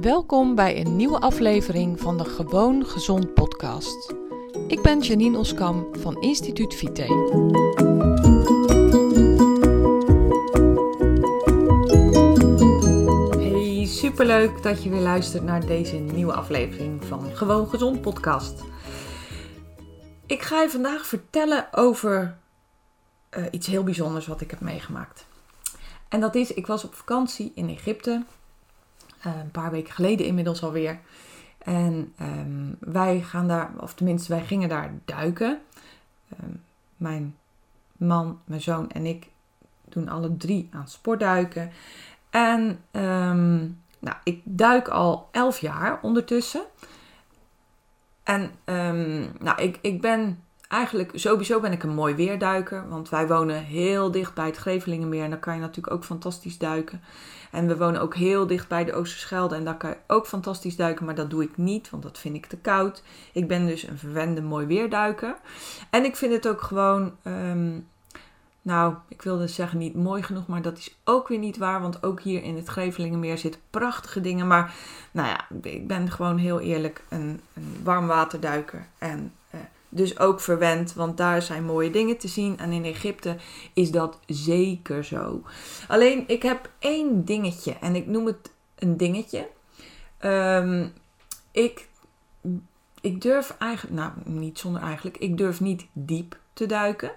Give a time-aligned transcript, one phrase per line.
[0.00, 4.14] Welkom bij een nieuwe aflevering van de Gewoon Gezond podcast.
[4.68, 7.02] Ik ben Janine Oskam van Instituut Vite.
[13.38, 18.64] Hey, superleuk dat je weer luistert naar deze nieuwe aflevering van Gewoon Gezond podcast.
[20.26, 22.38] Ik ga je vandaag vertellen over
[23.30, 25.26] uh, iets heel bijzonders wat ik heb meegemaakt.
[26.08, 28.34] En dat is, ik was op vakantie in Egypte eh,
[29.22, 30.98] een paar weken geleden inmiddels alweer.
[31.58, 35.60] En um, wij gaan daar, of tenminste, wij gingen daar duiken.
[36.42, 36.62] Um,
[36.96, 37.36] mijn
[37.96, 39.28] man, mijn zoon en ik
[39.84, 41.70] doen alle drie aan sportduiken.
[42.30, 42.60] En
[42.92, 46.62] um, nou, ik duik al elf jaar ondertussen.
[48.22, 48.50] En
[49.38, 52.88] nou, ik, ik ben eigenlijk, sowieso ben ik een mooi weerduiker.
[52.88, 55.24] Want wij wonen heel dicht bij het Grevelingenmeer.
[55.24, 57.02] En daar kan je natuurlijk ook fantastisch duiken.
[57.50, 59.54] En we wonen ook heel dicht bij de Oosterschelde.
[59.54, 61.04] En daar kan je ook fantastisch duiken.
[61.04, 63.02] Maar dat doe ik niet, want dat vind ik te koud.
[63.32, 65.36] Ik ben dus een verwende mooi weerduiker.
[65.90, 67.16] En ik vind het ook gewoon...
[67.22, 67.88] Um,
[68.62, 71.80] nou, ik wilde zeggen niet mooi genoeg, maar dat is ook weer niet waar.
[71.80, 74.46] Want ook hier in het Grevelingenmeer zitten prachtige dingen.
[74.46, 74.74] Maar
[75.10, 78.86] nou ja, ik ben gewoon heel eerlijk een, een warmwaterduiker.
[78.98, 79.32] En
[79.96, 82.58] dus ook verwend, want daar zijn mooie dingen te zien.
[82.58, 83.36] En in Egypte
[83.74, 85.42] is dat zeker zo.
[85.88, 89.48] Alleen, ik heb één dingetje en ik noem het een dingetje.
[90.20, 90.92] Um,
[91.50, 91.88] ik,
[93.00, 97.10] ik durf eigenlijk, nou niet zonder eigenlijk, ik durf niet diep te duiken.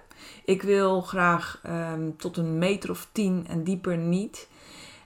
[0.44, 4.48] Ik wil graag um, tot een meter of tien en dieper niet.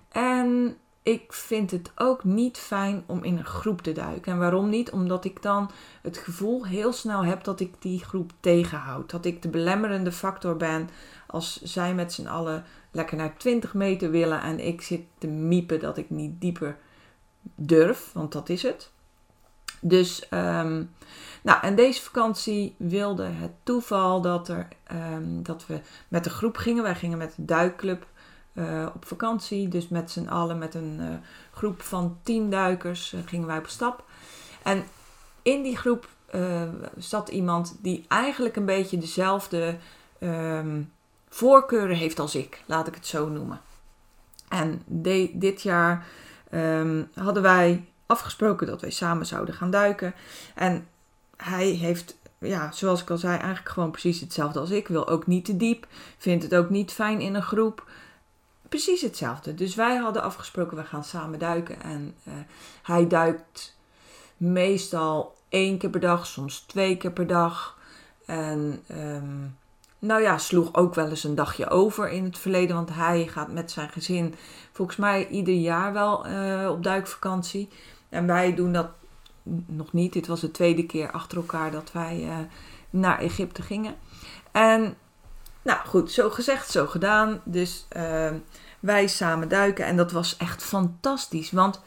[0.09, 4.33] En ik vind het ook niet fijn om in een groep te duiken.
[4.33, 4.91] En waarom niet?
[4.91, 5.71] Omdat ik dan
[6.03, 9.11] het gevoel heel snel heb dat ik die groep tegenhoud.
[9.11, 10.89] Dat ik de belemmerende factor ben
[11.27, 15.81] als zij met z'n allen lekker naar 20 meter willen en ik zit te miepen
[15.81, 16.77] dat ik niet dieper
[17.55, 18.91] durf, want dat is het.
[19.81, 20.91] Dus, um,
[21.43, 26.57] nou, en deze vakantie wilde het toeval dat, er, um, dat we met de groep
[26.57, 26.83] gingen.
[26.83, 28.07] Wij gingen met de duikclub
[28.55, 29.69] uh, op vakantie.
[29.69, 31.09] Dus met z'n allen, met een uh,
[31.53, 34.05] groep van tien duikers, uh, gingen wij op stap.
[34.63, 34.85] En
[35.43, 36.09] in die groep
[36.97, 39.77] zat iemand die eigenlijk een beetje dezelfde
[40.21, 40.93] um,
[41.29, 43.61] voorkeuren heeft als ik, laat ik het zo noemen.
[44.49, 44.83] En
[45.33, 46.07] dit jaar
[46.51, 50.15] um, hadden wij afgesproken dat wij samen zouden gaan duiken.
[50.55, 50.87] En
[51.37, 54.89] hij heeft ja, zoals ik al zei, eigenlijk gewoon precies hetzelfde als ik.
[54.89, 55.87] Wil ook niet te diep.
[56.19, 57.89] Vindt het ook niet fijn in een groep
[58.75, 59.55] precies hetzelfde.
[59.55, 61.83] Dus wij hadden afgesproken, we gaan samen duiken.
[61.83, 62.35] En uh,
[62.83, 63.77] hij duikt
[64.37, 67.79] meestal één keer per dag, soms twee keer per dag.
[68.27, 69.57] En um,
[69.99, 72.77] nou ja, sloeg ook wel eens een dagje over in het verleden.
[72.77, 74.35] Want hij gaat met zijn gezin
[74.73, 77.69] volgens mij ieder jaar wel uh, op duikvakantie.
[78.09, 78.89] En wij doen dat
[79.67, 80.13] nog niet.
[80.13, 82.37] Dit was de tweede keer achter elkaar dat wij uh,
[82.91, 83.95] naar Egypte gingen.
[84.53, 84.97] En
[85.63, 87.41] nou goed, zo gezegd, zo gedaan.
[87.45, 88.31] Dus uh,
[88.85, 89.85] wij samen duiken.
[89.85, 91.51] En dat was echt fantastisch.
[91.51, 91.81] Want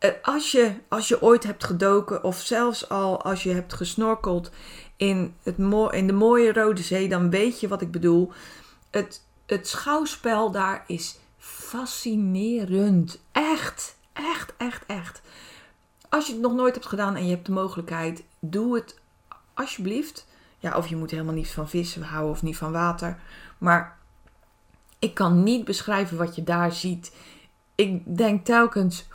[0.00, 4.50] uh, als, je, als je ooit hebt gedoken, of zelfs al als je hebt gesnorkeld
[4.96, 5.58] in, het
[5.90, 8.32] in de mooie Rode Zee, dan weet je wat ik bedoel.
[8.90, 13.18] Het, het schouwspel daar is fascinerend.
[13.32, 15.22] Echt, echt, echt, echt.
[16.08, 18.98] Als je het nog nooit hebt gedaan en je hebt de mogelijkheid, doe het
[19.54, 20.26] alsjeblieft.
[20.58, 23.18] Ja, of je moet helemaal niet van vissen houden of niet van water.
[23.58, 23.98] Maar
[25.00, 27.16] ik kan niet beschrijven wat je daar ziet.
[27.74, 29.08] Ik denk telkens,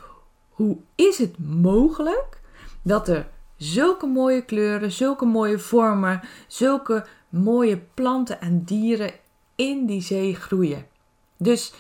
[0.50, 2.42] hoe is het mogelijk
[2.82, 9.12] dat er zulke mooie kleuren, zulke mooie vormen, zulke mooie planten en dieren
[9.56, 10.88] in die zee groeien?
[11.38, 11.74] Dus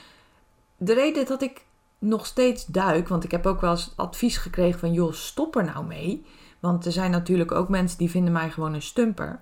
[0.77, 1.65] de reden dat ik
[1.99, 5.63] nog steeds duik, want ik heb ook wel eens advies gekregen van joh, stop er
[5.63, 6.25] nou mee.
[6.59, 9.39] Want er zijn natuurlijk ook mensen die vinden mij gewoon een stumper.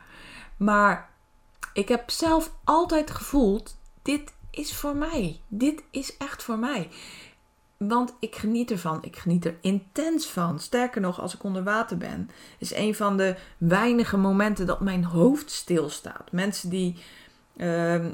[0.57, 1.09] Maar
[1.73, 5.39] ik heb zelf altijd gevoeld, dit is voor mij.
[5.47, 6.89] Dit is echt voor mij.
[7.77, 8.97] Want ik geniet ervan.
[9.01, 10.59] Ik geniet er intens van.
[10.59, 15.03] Sterker nog, als ik onder water ben, is een van de weinige momenten dat mijn
[15.03, 16.31] hoofd stilstaat.
[16.31, 16.95] Mensen die.
[17.55, 18.05] Uh,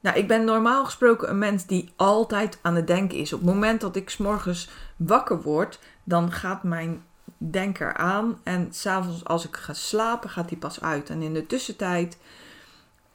[0.00, 3.32] nou, ik ben normaal gesproken een mens die altijd aan het denken is.
[3.32, 7.04] Op het moment dat ik s'morgens wakker word, dan gaat mijn
[7.38, 8.40] denker aan.
[8.42, 11.10] En s'avonds als ik ga slapen, gaat die pas uit.
[11.10, 12.18] En in de tussentijd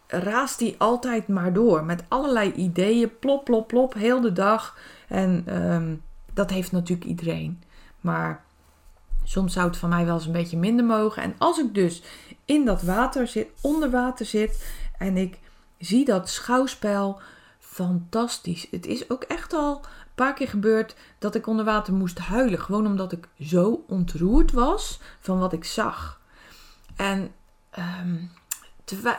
[0.07, 4.77] raast die altijd maar door met allerlei ideeën, plop, plop, plop, heel de dag.
[5.07, 6.03] En um,
[6.33, 7.63] dat heeft natuurlijk iedereen.
[8.01, 8.43] Maar
[9.23, 11.23] soms zou het van mij wel eens een beetje minder mogen.
[11.23, 12.03] En als ik dus
[12.45, 14.65] in dat water zit, onder water zit
[14.97, 15.39] en ik
[15.77, 17.19] zie dat schouwspel,
[17.59, 18.67] fantastisch.
[18.71, 19.81] Het is ook echt al
[20.15, 22.59] paar keer gebeurd dat ik onder water moest huilen.
[22.59, 26.21] Gewoon omdat ik zo ontroerd was van wat ik zag.
[26.95, 27.31] En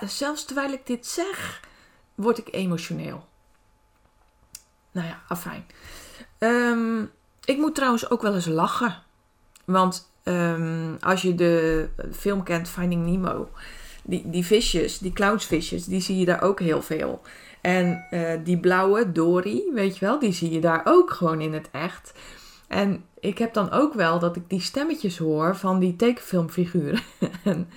[0.07, 1.61] zelfs terwijl ik dit zeg,
[2.15, 3.27] word ik emotioneel.
[4.93, 5.67] Nou ja, afijn.
[6.39, 7.11] Um,
[7.45, 9.03] ik moet trouwens ook wel eens lachen.
[9.65, 13.49] Want ehm, als je de film kent, Finding Nemo,
[14.03, 17.23] die, die visjes, die clownsvisjes, die zie je daar ook heel veel.
[17.61, 21.53] En uh, die blauwe Dory, weet je wel, die zie je daar ook gewoon in
[21.53, 22.13] het echt.
[22.69, 27.01] En ik heb dan ook wel dat ik die stemmetjes hoor van die tekenfilmfiguren.
[27.45, 27.69] en,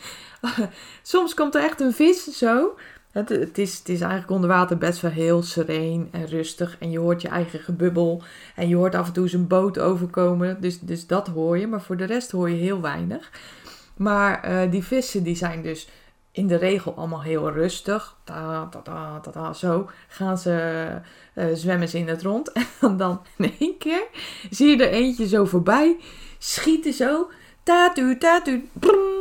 [1.01, 2.75] soms komt er echt een vis zo
[3.11, 6.75] het, het, is, het is eigenlijk onder water best wel heel sereen en rustig.
[6.79, 8.23] En je hoort je eigen gebubbel.
[8.55, 10.61] En je hoort af en toe eens een boot overkomen.
[10.61, 11.67] Dus, dus dat hoor je.
[11.67, 13.31] Maar voor de rest hoor je heel weinig.
[13.95, 15.87] Maar uh, die vissen die zijn dus
[16.31, 18.15] in de regel allemaal heel rustig.
[18.23, 20.87] Ta, ta, ta, ta, ta zo gaan ze
[21.35, 22.51] uh, zwemmen ze in het rond.
[22.81, 24.07] En dan in één keer
[24.49, 25.97] zie je er eentje zo voorbij.
[26.37, 27.29] Schieten zo.
[27.63, 28.69] Tatu, tatu.
[28.73, 29.18] Brum,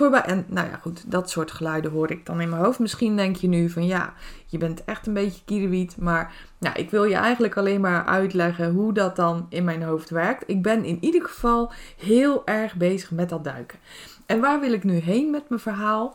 [0.00, 2.78] En nou ja, goed, dat soort geluiden hoor ik dan in mijn hoofd.
[2.78, 4.14] Misschien denk je nu van ja,
[4.46, 5.96] je bent echt een beetje kierenwiet.
[5.96, 10.10] Maar nou, ik wil je eigenlijk alleen maar uitleggen hoe dat dan in mijn hoofd
[10.10, 10.44] werkt.
[10.46, 13.78] Ik ben in ieder geval heel erg bezig met dat duiken.
[14.26, 16.14] En waar wil ik nu heen met mijn verhaal?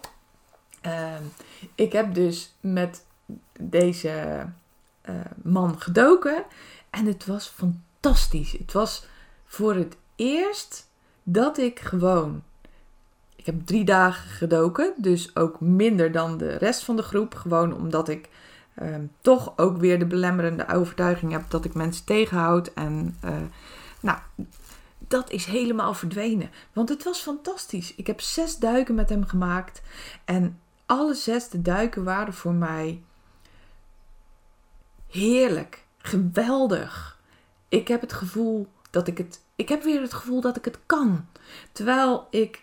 [0.82, 1.24] Ehm,
[1.76, 3.06] ik heb dus met
[3.60, 4.46] deze
[5.10, 6.44] uh, man gedoken.
[6.90, 8.52] En het was fantastisch.
[8.52, 9.06] Het was
[9.46, 10.90] voor het eerst
[11.24, 12.44] dat ik gewoon
[13.44, 17.36] ik heb drie dagen gedoken, dus ook minder dan de rest van de groep.
[17.36, 18.30] Gewoon omdat ik
[18.76, 22.74] ehm, toch ook weer de belemmerende overtuiging heb dat ik mensen tegenhoud.
[22.74, 23.32] En uh,
[24.00, 24.18] nou,
[24.98, 26.50] dat is helemaal verdwenen.
[26.74, 27.96] Want het was fantastisch.
[27.96, 29.82] Ik heb zes duiken met hem gemaakt.
[30.26, 33.04] En alle zes de duiken waren voor mij
[35.10, 37.20] heerlijk, geweldig.
[37.70, 39.42] Ik heb het gevoel dat ik het.
[39.56, 41.26] Ik heb weer het gevoel dat ik het kan.
[41.72, 42.62] Terwijl ik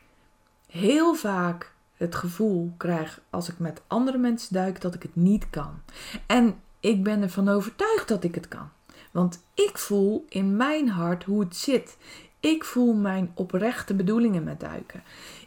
[0.70, 5.50] heel vaak het gevoel krijg als ik met andere mensen duik dat ik het niet
[5.50, 5.80] kan.
[6.26, 8.68] En ik ben ervan overtuigd dat ik het kan.
[9.10, 11.96] Want ik voel in mijn hart hoe het zit.
[12.40, 15.02] Ik voel mijn oprechte bedoelingen met duiken.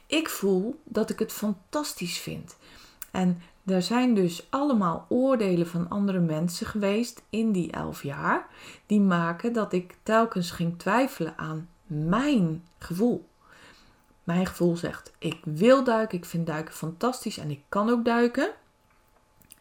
[0.07, 2.55] Ik voel dat ik het fantastisch vind.
[3.11, 8.47] En er zijn dus allemaal oordelen van andere mensen geweest in die elf jaar,
[8.85, 13.27] die maken dat ik telkens ging twijfelen aan mijn gevoel.
[14.23, 18.51] Mijn gevoel zegt: ik wil duiken, ik vind duiken fantastisch en ik kan ook duiken.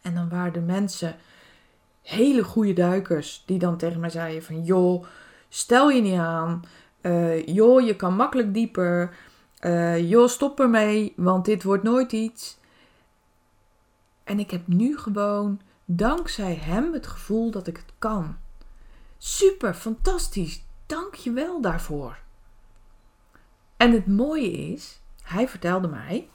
[0.01, 1.15] En dan waren er mensen,
[2.01, 5.05] hele goede duikers, die dan tegen mij zeiden: van joh,
[5.49, 6.63] stel je niet aan.
[7.01, 9.15] Uh, joh, je kan makkelijk dieper.
[9.61, 12.57] Uh, joh, stop ermee, want dit wordt nooit iets.
[14.23, 18.37] En ik heb nu gewoon, dankzij hem, het gevoel dat ik het kan.
[19.17, 20.63] Super, fantastisch.
[20.85, 22.22] Dank je wel daarvoor.
[23.83, 26.27] En het mooie is, hij vertelde mij,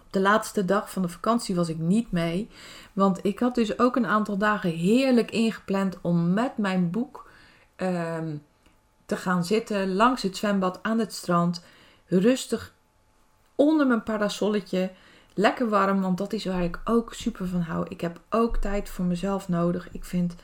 [0.00, 2.48] op de laatste dag van de vakantie was ik niet mee,
[2.92, 7.30] want ik had dus ook een aantal dagen heerlijk ingepland om met mijn boek
[7.76, 8.36] ehm,
[9.06, 11.64] te gaan zitten langs het zwembad aan het strand,
[12.06, 12.74] rustig
[13.54, 14.90] onder mijn parasolletje.
[15.34, 17.86] Lekker warm, want dat is waar ik ook super van hou.
[17.88, 19.88] Ik heb ook tijd voor mezelf nodig.
[19.92, 20.34] Ik vind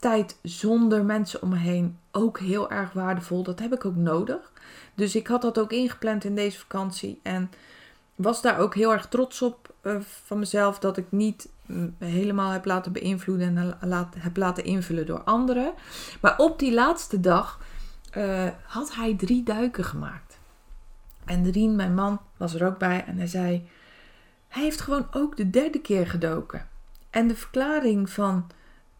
[0.00, 3.42] tijd zonder mensen om me heen ook heel erg waardevol.
[3.42, 4.52] Dat heb ik ook nodig.
[4.94, 7.20] Dus ik had dat ook ingepland in deze vakantie.
[7.22, 7.50] En
[8.14, 10.78] was daar ook heel erg trots op uh, van mezelf.
[10.78, 15.72] Dat ik niet mm, helemaal heb laten beïnvloeden en laat, heb laten invullen door anderen.
[16.20, 17.60] Maar op die laatste dag
[18.16, 20.38] uh, had hij drie duiken gemaakt.
[21.24, 23.04] En Rien, mijn man, was er ook bij.
[23.06, 23.68] En hij zei:
[24.48, 26.68] Hij heeft gewoon ook de derde keer gedoken.
[27.10, 28.46] En de verklaring van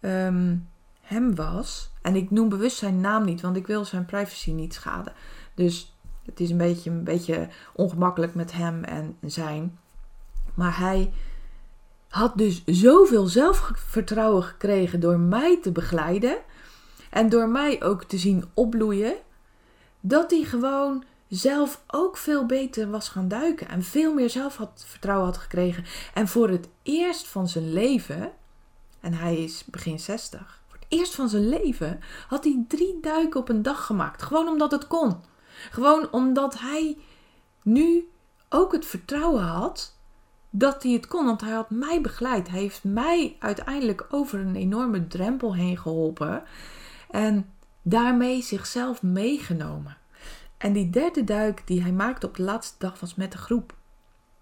[0.00, 0.68] um,
[1.10, 1.90] hem was.
[2.02, 5.12] En ik noem bewust zijn naam niet, want ik wil zijn privacy niet schaden.
[5.54, 9.78] Dus het is een beetje, een beetje ongemakkelijk met hem en zijn.
[10.54, 11.12] Maar hij
[12.08, 16.38] had dus zoveel zelfvertrouwen gekregen door mij te begeleiden.
[17.10, 19.14] En door mij ook te zien opbloeien.
[20.00, 23.68] Dat hij gewoon zelf ook veel beter was gaan duiken.
[23.68, 25.84] En veel meer zelfvertrouwen had gekregen.
[26.14, 28.32] En voor het eerst van zijn leven.
[29.00, 30.59] En hij is begin 60.
[30.90, 34.22] Eerst van zijn leven had hij drie duiken op een dag gemaakt.
[34.22, 35.16] Gewoon omdat het kon.
[35.70, 36.98] Gewoon omdat hij
[37.62, 38.10] nu
[38.48, 39.96] ook het vertrouwen had
[40.50, 41.24] dat hij het kon.
[41.24, 42.48] Want hij had mij begeleid.
[42.48, 46.42] Hij heeft mij uiteindelijk over een enorme drempel heen geholpen.
[47.10, 49.96] En daarmee zichzelf meegenomen.
[50.56, 53.74] En die derde duik die hij maakte op de laatste dag was met de groep.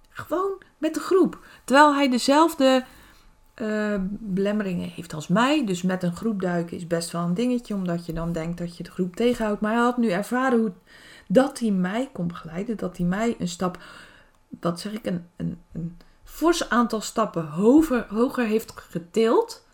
[0.09, 1.39] Gewoon met de groep.
[1.65, 2.85] Terwijl hij dezelfde
[3.61, 5.67] uh, belemmeringen heeft als mij.
[5.67, 8.77] Dus met een groep duiken is best wel een dingetje, omdat je dan denkt dat
[8.77, 9.61] je de groep tegenhoudt.
[9.61, 10.73] Maar hij had nu ervaren hoe,
[11.29, 13.79] dat hij mij kon begeleiden, dat hij mij een stap,
[14.61, 19.67] wat zeg ik, een, een, een fors aantal stappen hoger, hoger heeft getild.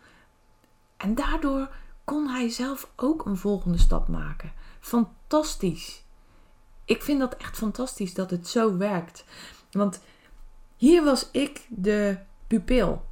[0.97, 1.69] En daardoor
[2.05, 4.53] kon hij zelf ook een volgende stap maken.
[4.81, 6.03] Fantastisch.
[6.85, 9.25] Ik vind dat echt fantastisch dat het zo werkt.
[9.71, 10.01] Want
[10.77, 13.05] hier was ik de pupil.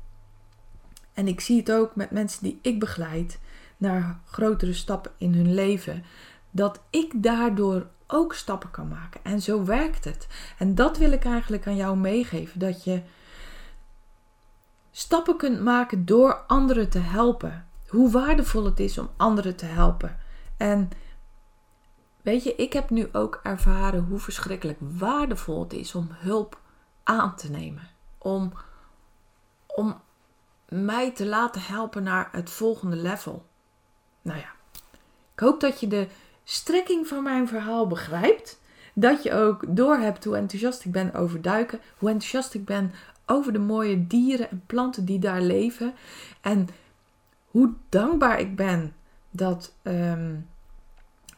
[1.14, 3.40] En ik zie het ook met mensen die ik begeleid
[3.76, 6.04] naar grotere stappen in hun leven.
[6.50, 9.20] Dat ik daardoor ook stappen kan maken.
[9.24, 10.26] En zo werkt het.
[10.58, 12.58] En dat wil ik eigenlijk aan jou meegeven.
[12.58, 13.02] Dat je
[14.90, 17.66] stappen kunt maken door anderen te helpen.
[17.88, 20.18] Hoe waardevol het is om anderen te helpen.
[20.56, 20.88] En
[22.22, 26.60] weet je, ik heb nu ook ervaren hoe verschrikkelijk waardevol het is om hulp
[27.02, 27.88] aan te nemen.
[28.18, 28.52] Om,
[29.66, 30.00] om
[30.72, 33.46] mij te laten helpen naar het volgende level.
[34.22, 34.50] Nou ja,
[35.34, 36.06] ik hoop dat je de
[36.44, 38.60] strekking van mijn verhaal begrijpt.
[38.94, 41.80] Dat je ook doorhebt hoe enthousiast ik ben over duiken.
[41.98, 42.92] Hoe enthousiast ik ben
[43.26, 45.94] over de mooie dieren en planten die daar leven.
[46.40, 46.68] En
[47.46, 48.94] hoe dankbaar ik ben
[49.30, 50.34] dat ehm,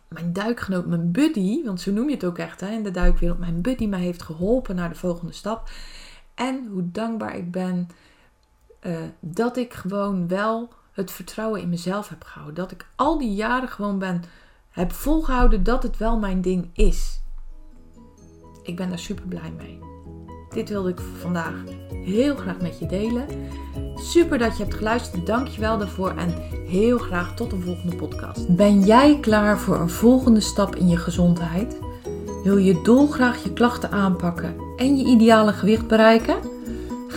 [0.09, 3.39] mijn duikgenoot, mijn buddy, want zo noem je het ook echt hè, in de duikwereld,
[3.39, 5.71] mijn buddy mij heeft geholpen naar de volgende stap.
[6.35, 7.89] En hoe dankbaar ik ben
[8.87, 12.55] uh, dat ik gewoon wel het vertrouwen in mezelf heb gehouden.
[12.55, 14.23] Dat ik al die jaren gewoon ben,
[14.71, 17.23] heb volgehouden dat het wel mijn ding is.
[18.63, 19.79] Ik ben daar super blij mee.
[20.49, 21.55] Dit wilde ik vandaag
[22.05, 23.27] heel graag met je delen.
[23.95, 25.27] Super dat je hebt geluisterd.
[25.27, 26.35] Dank je wel daarvoor en
[26.67, 28.57] heel graag tot een volgende podcast.
[28.57, 31.79] Ben jij klaar voor een volgende stap in je gezondheid?
[32.45, 36.54] Wil je dolgraag je klachten aanpakken en je ideale gewicht bereiken?